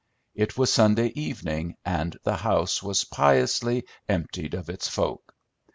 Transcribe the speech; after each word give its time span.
It 0.33 0.57
was 0.57 0.73
Sunday 0.73 1.09
evening, 1.13 1.75
and 1.85 2.17
the 2.23 2.37
house 2.37 2.81
was 2.81 3.03
piously 3.03 3.85
"emptied 4.09 4.55
of 4.55 4.67
its 4.67 4.87
folk." 4.87 5.35